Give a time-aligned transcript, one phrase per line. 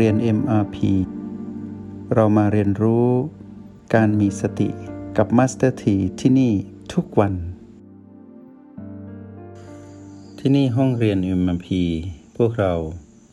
[0.00, 0.76] เรียน MRP
[2.14, 3.08] เรามาเรียนรู้
[3.94, 4.68] การมีสติ
[5.16, 6.52] กับ Master T ที่ที่นี่
[6.92, 7.34] ทุกวัน
[10.38, 11.68] ที่นี่ห้องเรียน MRP
[12.36, 12.72] พวกเรา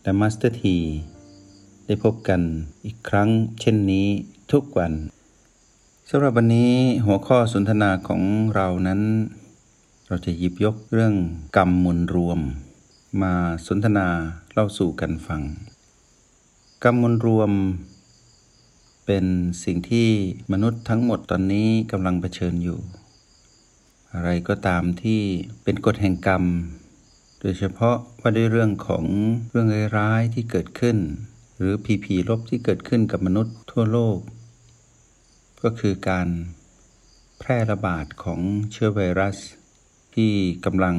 [0.04, 0.64] และ Master T
[1.86, 2.42] ได้พบกัน
[2.86, 4.08] อีกครั้งเช่นนี้
[4.52, 4.94] ทุกวัน
[6.10, 6.74] สำหรับวันนี้
[7.06, 8.22] หัวข้อสนทนาของ
[8.56, 9.02] เรานั้น
[10.08, 11.16] เราจะหยิบยกเรื่อง
[11.58, 12.40] กรรมมวลรวม
[13.22, 13.34] มา
[13.68, 14.08] สนทนา
[14.54, 15.44] เล่าสู่กันฟัง
[16.86, 17.52] กรรมมวลรวม
[19.06, 19.26] เป็น
[19.64, 20.10] สิ่งที่
[20.52, 22.80] มนุษย์ทั้งหมดตอนนี้กำลังเผชิญอยู่
[24.14, 25.22] อะไรก็ตามที่
[25.64, 26.44] เป็นกฎแห่งกรรม
[27.40, 29.06] โดยเฉพาะว่าด้วยเรื่องของ
[29.50, 29.68] เรื่อง
[29.98, 30.98] ร้ายๆที่เกิดขึ้น
[31.58, 34.18] หรือผีผีลบที่เกิดขึ้นกับมนุษย์ทั่วโลก
[35.64, 36.28] ก็คือการ
[37.40, 38.40] แพร่ระบาดของ
[38.72, 39.38] เชื้อไวรัส
[40.16, 40.32] ที่
[40.66, 40.96] กำลัง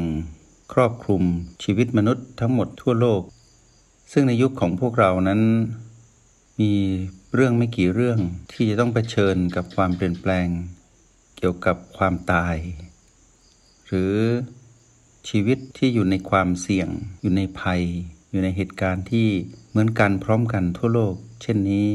[0.72, 1.22] ครอบคลุม
[1.62, 3.22] ชีวิตมนุษย์ทั้งหมดทั่วโลก
[4.12, 5.40] ซึ่งในยุคของพวกเรานั้น
[6.60, 6.72] มี
[7.34, 8.18] เรื่องไม่กี่เรื่อง
[8.52, 10.48] ที่จะต้องเผชิญกับความเปลี่ยนแปลง
[11.36, 12.56] เกี่ยวกับความตาย
[13.86, 14.14] หรือ
[15.28, 16.88] ชีวิตที่อยู่ในความเสี่ยง
[17.20, 17.82] อยู่ในภัย
[18.30, 19.28] อยู่ในเหตุการณ์ที่
[19.70, 21.88] เหมือนกันพร้อมกันทั่วโลก เช่นนี้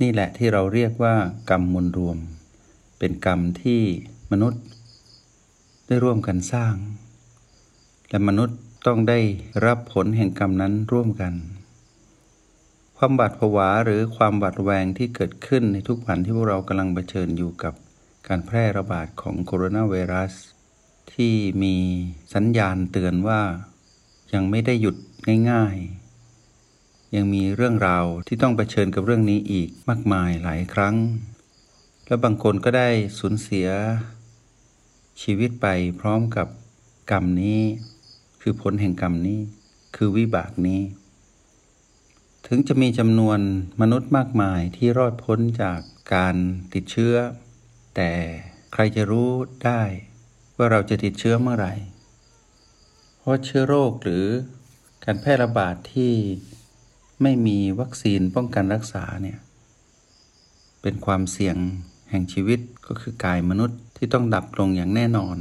[0.00, 1.14] นี่แหละที่เราเรียกว่า
[1.50, 2.18] กรรมมวลรวม
[2.98, 3.82] เป็นกรรมที่
[4.32, 4.62] มนุษย์
[5.86, 6.74] ได้ร่วมกันสร้าง
[8.10, 9.20] และมนุษย์ ต้องได้
[9.66, 11.34] รับผลแห่งกรรมนั้นร่วมกัน
[12.96, 17.74] ความบาดผวาหรือความบาดแวงที่เกิดขึ้นในทุกวันที่พวกเรากำลังเผชิญอยู่กับ
[18.28, 20.32] การแพร่ระบาดของโคโรนาไวรัส
[21.14, 21.76] ที่มี
[22.34, 23.40] สัญญาณเตือนว่า
[24.34, 24.96] ยังไม่ได้หยุด
[25.50, 30.96] ง่ายๆ ยังมีเรื่องราวที่ต้องเผชิญกับเรื่องนี้อีกมากมายหลายครั้ง
[32.06, 33.68] และบางคนก็ได้สูญเสีย
[35.22, 35.66] ชีวิตไป
[36.00, 36.48] พร้อมกับ
[37.10, 37.60] กรรมนี้
[38.40, 39.40] คือผลแห่งกรรมนี้
[39.96, 40.80] คือวิบากนี้
[42.46, 43.38] ถึงจะมีจำนวน
[43.80, 45.80] มนุษย์มากมายที่รอดพ้นจาก
[46.14, 46.36] การ
[46.74, 47.14] ติดเชื้อ
[47.96, 48.10] แต่
[48.72, 49.30] ใครจะรู้
[49.64, 49.82] ได้
[50.56, 51.74] ว่าเราจะติดเชื้อเมื่อไหร่
[53.18, 54.26] เพราะเชื้อโรคหรือ
[55.04, 56.12] การแพร่ระบาดที่
[57.22, 59.38] ไม่มีวัคซีนป้องกันรักษาเนี่ย
[60.82, 61.56] เป็นความเสี่ยง
[62.10, 65.38] แห่งชีวิตก็คือกายมนุษย์ที่ต้องดับลงอย่างแน่นอน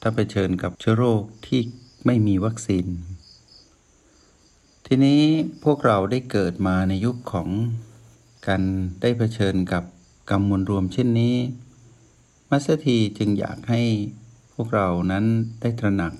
[0.00, 1.60] ถ้าไปเชิญกับเชื้อโรคที่
[2.06, 2.86] ไม่มีวัคซีน
[4.86, 5.22] ทีนี้
[5.64, 7.48] พวกเราได้เกิดมาในยุคของ
[8.46, 8.62] การ
[9.00, 9.84] ได้เผชิญกับ
[10.30, 11.36] กรรมมวลรวมเช่นนี้
[12.50, 13.82] มัสถีจึงอยากให้
[14.54, 15.24] พวกเรานั้น
[15.60, 16.12] ได้ตระหนัก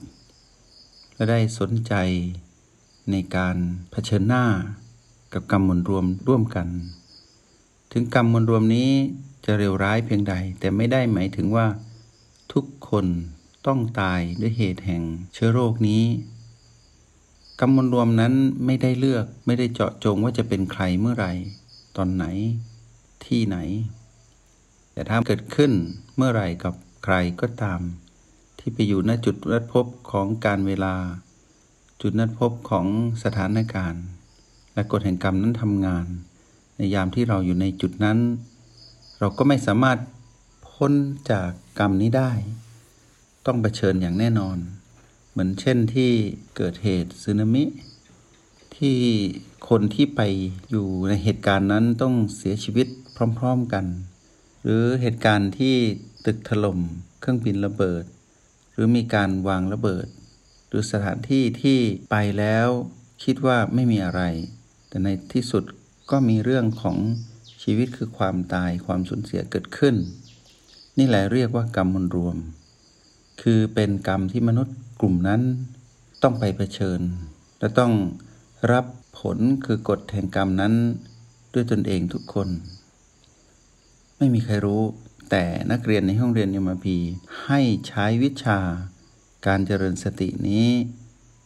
[1.15, 1.95] และได้สนใจ
[3.11, 3.57] ในการ
[3.91, 4.45] เผชิญหน้า
[5.33, 6.69] กับกรรมมวลรวมร่วมกัน
[7.93, 8.91] ถึงกรรมมวลรวมนี้
[9.45, 11.67] จะเร็วร้ายเพียงใด แต่ไม่ได้หมายถึงว่า
[12.53, 13.07] ทุกคน
[13.67, 16.05] ต้องตายด้วยเหตุแห่งเชื้อโรคนี้
[17.61, 18.35] กรรมลรวมนั้น
[18.67, 21.33] ไม่ได้เลือกไม่ได้เจาะจงว่าจะเป็นใครเมื่อไหร่
[21.97, 22.25] ตอนไหน
[23.25, 23.57] ที่ไหน
[24.93, 25.73] แต่ถ้าเกิดขึ้น
[26.17, 26.75] เมื่อไหร่กับ
[27.05, 27.81] ใครก็ตาม
[28.59, 30.95] ที่ไปอยู่ณจุดนัดพบของการเวลา
[32.03, 32.87] จุดนัดพบของ
[33.25, 34.05] สถานการณ์
[34.75, 36.07] และกฎแห่งกรรมนั้นทำงาน
[36.77, 38.19] ในยามที่เราอยู่ในจุดนั้น
[39.19, 39.99] เราก็ไม่สามารถ
[40.69, 40.93] พ้น
[41.31, 42.33] จากกรรมนี้ได้
[43.47, 44.59] ต้องเผชิญอย่างแน่นอน
[45.31, 46.13] เหมือนเช่นที่
[46.57, 47.65] เกิดเหตุสึนามิ
[48.77, 48.99] ที่
[49.69, 50.21] คนที่ไป
[50.71, 52.87] อยู่ในเหตุการณ์นั้นต้องเสียชีวิต
[53.39, 53.85] พร้อม ๆกัน
[54.63, 55.75] หรือเหตุการณ์ที่
[56.27, 56.79] ตึกถล่ม
[57.21, 58.05] เครื่องบินระเบิด
[58.73, 60.07] หรือมีการวางระเบิด
[60.69, 61.79] หรือสถานที่ที่
[62.11, 62.69] ไปแล้ว
[63.25, 64.23] คิดว่าไม่มีอะไร
[64.89, 65.65] แต่ในที่สุด
[66.11, 66.97] ก็มีเรื่องของ
[67.63, 69.95] ชีวิตคือความตายความสูญเสียเกิดขึ้น
[70.99, 72.37] นี่แหละเรียกว่ากรรมมวลรวม
[73.43, 75.43] คือเป็นกรรมที่มนุษย์กลุ่มนั้น
[76.23, 77.01] ต้องไปเผชิญ
[77.59, 77.93] และต้อง
[78.73, 78.85] รับ
[79.21, 80.75] ผลคือกฎแห่งกรรมนั้น
[81.55, 82.49] ด้วยตนเองทุกคน
[84.19, 84.83] ไม่มีใครรู้
[85.31, 86.97] แต่นักเรียนในห้องเรียนยมพี
[87.45, 88.59] ให้ใช้วิชา
[89.47, 90.69] การเจริญสตินี้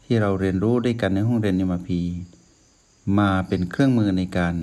[0.05, 2.01] ที่เราเรียนรู้ด้วยกันในห้องเรียนยมพี
[3.19, 4.55] มาเป็นเครื่องมือในการ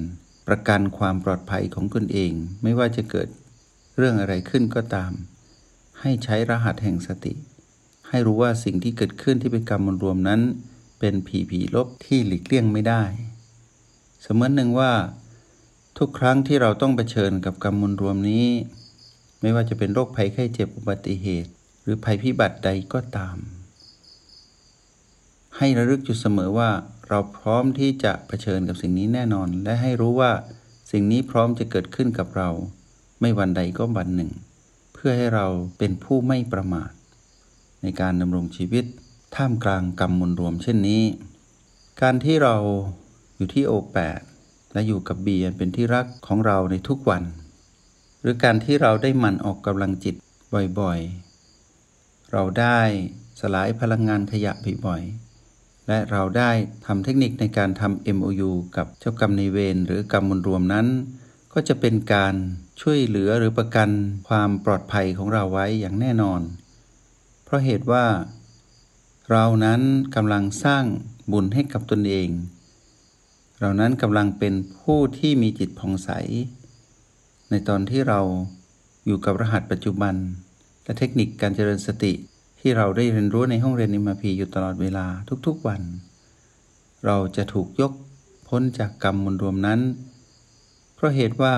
[0.47, 2.31] ประกันความปลอดภัยของตนเอง
[2.63, 3.27] ไม่ว่าจะเกิด
[3.97, 5.12] เรื่องอะไรขึ้นก็ตาม
[6.01, 7.33] ให้ใช้รหัสแห่งสติ
[8.09, 10.41] ให้รู้ว่าสิ่งที่เกิดขึ้นที่เป็นกรรมมวลรวมนั้น
[10.99, 13.03] เป็นผีผีลบที่หลีกเลี่ยงไม่ได้
[14.21, 14.91] เสมือนหนึ่งว่า
[15.97, 18.47] ทุกครั้งที่เราต้องเผชิญกับกรรมมวลรวมนี้
[19.41, 21.51] ไม่ว่าจะเป็นโรคภัยไข้เจ็บอุบัติเหตุ
[21.81, 23.38] หรือภัยพิบัติใดก็ตาม
[25.57, 26.69] ให้ระลึกอยู่เสมอว่า
[27.07, 30.31] เราพร้อมที่จะะเผชิญกับสิ่งนี้แน่นอน และให้รู้ว่า
[30.91, 32.49] สิ่งนี้พร้อมจะเกิดขึ้นกับเรา
[33.21, 34.31] ไม่วันใดก็วันหนึ่ง
[34.99, 35.47] เพื่อให้เรา
[35.77, 36.91] เป็นผู้ไม่ประมาท
[37.81, 38.85] ในการดำรงชีวิต
[39.35, 41.03] ท่ามกลางกรรมมวลรวมเช่นนี้
[42.01, 42.55] การที่เรา
[43.35, 44.19] อยู่ที่โอแปด
[44.73, 47.23] และอยู่กับบีอันเป็นที่รักของเราในทุกวัน
[48.21, 50.15] หรือการที่เราได้หมั่นออกกำลังจิต
[50.79, 52.79] บ่อยๆ เราได้
[53.39, 54.51] สลายพลังงานขยะ
[54.85, 56.51] บ่อยๆ และเราได้
[56.85, 60.88] ทำเทคนิคในการทำ MOU กับเจ้ากรรมในเวรหรือกรรมมวลรวมนั้น
[61.59, 62.36] ก็จะเป็นการ
[62.81, 63.89] ช่วยเหลือหรือประกัน
[64.27, 66.42] ความปลอดภัยของเราไว้อย่างแน่นอน
[67.44, 68.06] เพราะเหตุว่า
[69.31, 69.81] เรานั้น
[70.15, 70.83] กำลังสร้าง
[71.31, 72.30] บุญให้กับตนเอง
[73.59, 76.09] เรานั้นกำลังเป็นผู้ที่มีจิตผ่องใส
[77.50, 78.19] ในตอนที่เรา
[79.06, 80.15] อยู่กับรหัสปัจจุบัน
[80.83, 82.13] และเทคนิคการเจริญสติ
[82.59, 85.06] ที่เราได้เรียนรู้ในห้องเรียนนิมพีอยู่ตลอดเวลา
[85.45, 85.81] ทุกๆวัน
[87.06, 87.94] เราจะถูกยก
[88.48, 89.81] พ้นจากกรรมมวลรวมนั้น
[90.99, 91.55] เพราะเหตุว่า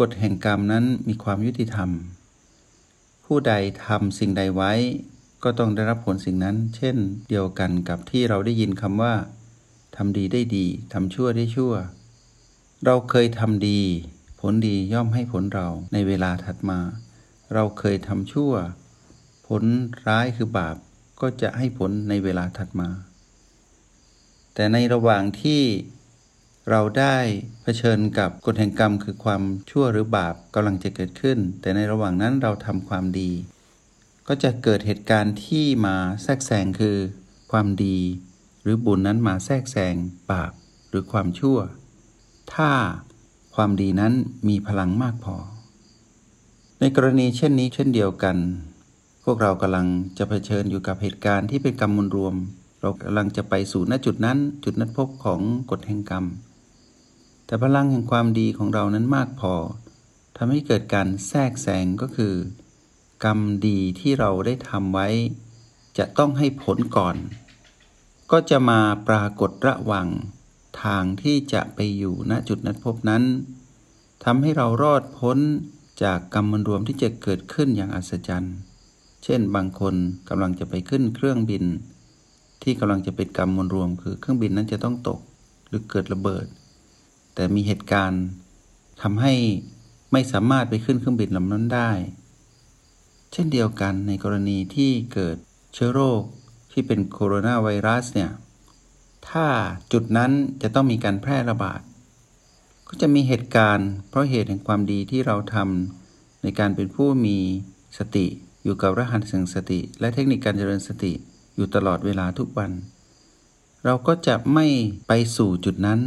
[0.00, 1.90] กฎแห่งกรรมนั้นมีความยุติธรรม
[3.24, 3.52] ผู้ใด
[3.86, 4.72] ทำสิ่งใดไว้
[5.42, 6.96] ก็ต้องได้รับผลสิ่งนั้น เช่น
[7.28, 9.14] เดียวกันกับที่เราได้ยินคำว่า
[9.96, 11.72] ทำดีได้ดีทำชั่วได้ชั่ว
[12.84, 13.80] เราเคยทำดี
[14.40, 16.78] ผลดีย่อมให้ผลเราในเวลาถัดมา
[17.54, 18.52] เราเคยทำชั่ว
[19.46, 19.64] ผล
[20.08, 20.76] ร้ายคือบาป
[21.20, 22.88] ก็จะให้ผลในเวลาถัดมา
[24.54, 25.62] แต่ในระหว่างที่
[26.70, 27.16] เราได้
[27.62, 33.30] เผชิญกับกฎแห่งกรรม คือความชั่วหรือบาปกำลังจะเกิดขึ้น แต่ในระหว่างนั้นเราทำความดี
[34.28, 36.96] ก็จะเกิดเหตุการณ์ที่มาแทรกแซงคือ
[37.52, 37.98] ความดี
[38.62, 39.94] หรือบุญนั้นมาแทรกแซง
[40.30, 40.52] บาป
[40.88, 41.58] หรือความชั่ว
[42.54, 42.70] ถ้า
[43.54, 44.12] ความดีนั้น
[44.48, 45.36] มีพลังมากพอ
[46.80, 48.36] ในกรณีเช่นนี้เช่นเดียวกัน
[49.24, 49.86] พวกเรากำลัง
[50.18, 52.34] จะเผชิญอยู่กับเหตุการณ์ที่เป็นกรรมมวลรวม
[52.80, 56.26] เรากำลังจะไปสู่ณจุดนั้น จุดนัดพบของกฎแห่งกรรม
[57.48, 59.54] แต่พลังแห่งความดีของเรานั้นมากพอ
[60.36, 62.34] ทำให้เกิดการแทรกแซงก็คือ
[63.24, 65.08] กรรมดีที่เราได้ทำไว้
[65.98, 67.16] จะต้องให้ผลก่อน
[68.30, 70.08] ก็จะมาปรากฏระหว่าง
[70.82, 73.22] ทางที่จะไปอยู่ณจุดนัดพบนั้น
[74.24, 75.38] ทำให้เรารอดพ้น
[76.02, 78.56] จากกรรมมันรวมที่จะเกิดขึ้นอย่างอัศจรรย์
[79.24, 79.94] เช่นบางคน
[80.28, 81.64] กำลังจะไปขึ้นเครื่องบิน
[82.62, 85.20] ที่กำลังจะเป็นกรรมมวลรวม คือเครื่องบินนั้นจะต้องตก
[85.68, 86.46] หรือเกิดระเบิด
[87.38, 88.24] แต่มีเหตุการณ์
[89.02, 89.34] ทำให้
[90.12, 91.90] ไม่สามารถไปขึ้นเครื่องบินลำนั้นได้
[93.32, 95.36] เช่นเดียวกันในกรณีที่เกิด
[95.74, 96.22] เชื้อโรค
[96.72, 98.30] ที่เป็นโคโรนาไวรัสเนี่ย
[99.28, 99.46] ถ้า
[99.92, 100.32] จุดนั้น
[100.62, 101.80] จะต้องมีการแพร่ระบาด
[102.88, 107.38] ก็จะมีเหตุการณ์ เพราะเหตุแห่งความดีที่เราทำในการเป็นผู้มี
[107.98, 108.26] สติ
[108.62, 111.12] อยู่กับรหัสแห่งสติ และเทคนิคการเจริญสติ
[111.56, 112.70] อยู่ตลอดเวลาทุกวัน
[113.84, 114.66] เราก็จะไม่
[115.08, 116.00] ไปสู่จุดนั้น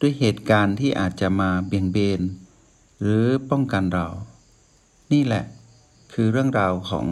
[0.00, 2.20] ด้วยเหตุการณ์ที่อาจจะมาเบี่ยงเบน
[3.00, 4.08] หรือป้องกันเรา
[5.12, 5.44] นี่แหละ
[6.12, 7.06] คือเรื่องราวของ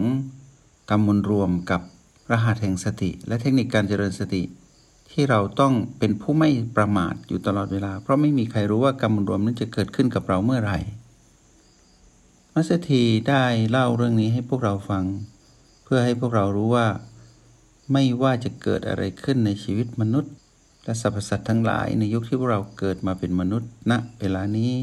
[0.89, 1.81] กรรมมลรวมกับ
[2.31, 4.43] รหัสแห่งสติ และเทคนิคการเจริญสติ
[5.11, 10.79] ที่เราต้องเป็นผู้ไม่ประมาทอยู่ตลอดเวลา เพราะไม่มีใครรู้ว่ากรรมรวมนั้นจะเกิดขึ้นกับเราเมื่อไหร่
[12.53, 15.03] มัสถีได้เล่าเรื่องนี้ให้พวกเราฟัง
[15.83, 16.87] เพื่อให้พวกเรารู้ว่า
[17.91, 20.33] ไม่ว่าจะเกิดอะไรขึ้นในชีวิตมนุษย์
[20.87, 24.73] และสรรพสัตว์ทั้งหลายในยุคที่พวกเราเกิดมาเป็นมนุษย์ณเวลานี้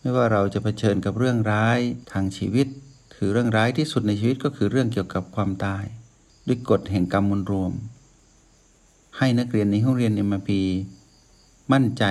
[0.00, 1.78] ไม่ว่าเราจะเผชิญกับเรื่องร้าย
[2.12, 2.66] ทางชีวิต
[3.14, 5.84] คือเรื่องร้ายที่สุดในชีวิตก็คือเรื่องเกี่ยวกับความตาย
[6.46, 7.72] ด้วยกฎแห่งกรรมมวลรวม
[9.18, 10.62] ให้นักเรียนในห้องเรียนเอ็มพี
[11.72, 12.04] มั่นใจ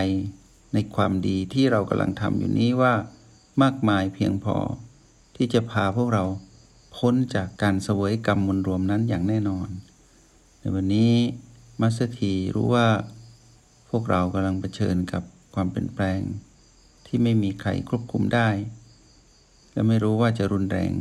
[0.73, 2.93] ในความดีที่เรากำลังทำอยู่นี้ว่า
[3.61, 4.57] มากมายเพียงพอ
[5.35, 6.23] ที่จะพาพวกเรา
[6.95, 9.67] พ้นจากการเสวยกรรมมวลรวมนั้นอย่างแน่นอน
[10.59, 11.13] ในวันนี้
[11.81, 12.87] Master T รู้ว่า
[13.89, 16.19] พวกเรากำลังเผชิญกับความเปลี่ยนแปลง
[17.05, 18.49] ที่ไม่มีใครควบคุมได้
[19.73, 20.91] และไม่รู้ว่าจะรุนแรง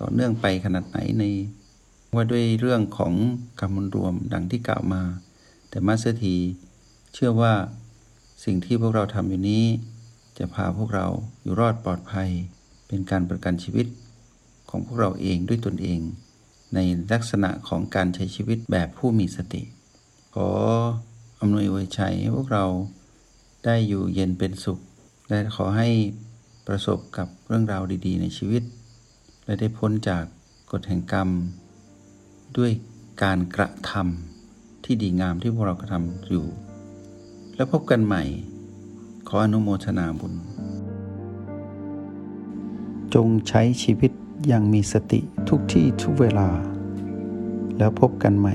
[0.00, 1.24] ต่อเนื่องไปขนาดไหนใน
[2.14, 3.14] ว่าด้วยเรื่องของ
[3.60, 5.02] กรรมมวลรวมดังที่กล่าวมา
[5.70, 6.36] แต่ Master T
[7.14, 7.54] เชื่อว่า
[8.44, 9.64] สิ่งที่พวกเราทำอยู่นี้
[10.38, 11.06] จะพาพวกเรา
[11.42, 12.30] อยู่รอดปลอดภัย
[12.88, 13.86] เป็นการประกันชีวิต
[14.70, 16.00] ของพวกเราเองด้วยตนเอง
[16.74, 16.78] ใน
[17.12, 19.62] ลักษณะของการใช้ชีวิตแบบผู้มีสติ
[20.34, 20.48] ขอ
[21.40, 22.64] อำนวยอวยชัยให้พวกเรา
[23.64, 24.78] ได้อยู่เย็นเป็นสุข
[25.28, 25.88] และขอให้
[26.66, 28.62] ประสบกับเรื่องราวดี ๆ ในชีวิต
[29.44, 30.24] และได้พ้นจาก
[30.72, 31.28] กฎแห่งกรรม
[32.56, 32.70] ด้วย
[33.22, 36.46] การกระทำที่ดีงามที่พวกเรากระทำอยู่
[37.54, 38.22] แล้วพบกันใหม่
[39.28, 40.34] ขออนุโมทนาบุญ
[43.14, 44.12] จงใช้ชีวิต
[44.46, 46.48] อย่างมีสติทุกที่ทุกเวลา
[47.78, 48.54] แล้วพบกันใหม่